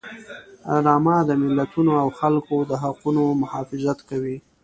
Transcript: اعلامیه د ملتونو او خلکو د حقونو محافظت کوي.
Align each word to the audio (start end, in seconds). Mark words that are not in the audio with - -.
اعلامیه 0.73 1.17
د 1.25 1.31
ملتونو 1.43 1.91
او 2.01 2.07
خلکو 2.19 2.55
د 2.69 2.71
حقونو 2.83 3.23
محافظت 3.41 3.99
کوي. 4.09 4.37